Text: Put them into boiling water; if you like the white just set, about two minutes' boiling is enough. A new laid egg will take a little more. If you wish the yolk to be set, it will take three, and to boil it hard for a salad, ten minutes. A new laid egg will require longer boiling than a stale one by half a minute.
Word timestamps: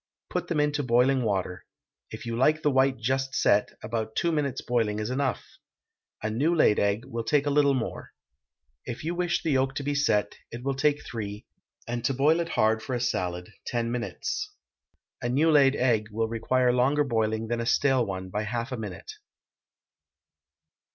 Put 0.31 0.47
them 0.47 0.59
into 0.59 0.81
boiling 0.81 1.21
water; 1.21 1.63
if 2.09 2.25
you 2.25 2.35
like 2.35 2.63
the 2.63 2.71
white 2.71 2.97
just 2.97 3.35
set, 3.35 3.73
about 3.83 4.15
two 4.15 4.31
minutes' 4.31 4.61
boiling 4.63 4.97
is 4.97 5.11
enough. 5.11 5.45
A 6.23 6.29
new 6.31 6.55
laid 6.55 6.79
egg 6.79 7.05
will 7.05 7.23
take 7.23 7.45
a 7.45 7.51
little 7.51 7.75
more. 7.75 8.11
If 8.83 9.03
you 9.03 9.13
wish 9.13 9.43
the 9.43 9.51
yolk 9.51 9.75
to 9.75 9.83
be 9.83 9.93
set, 9.93 10.39
it 10.51 10.63
will 10.63 10.73
take 10.73 11.05
three, 11.05 11.45
and 11.87 12.03
to 12.03 12.15
boil 12.15 12.39
it 12.39 12.49
hard 12.57 12.81
for 12.81 12.95
a 12.95 12.99
salad, 12.99 13.53
ten 13.63 13.91
minutes. 13.91 14.49
A 15.21 15.29
new 15.29 15.51
laid 15.51 15.75
egg 15.75 16.07
will 16.09 16.27
require 16.27 16.73
longer 16.73 17.03
boiling 17.03 17.47
than 17.47 17.61
a 17.61 17.67
stale 17.67 18.03
one 18.03 18.29
by 18.31 18.41
half 18.41 18.71
a 18.71 18.77
minute. 18.77 19.11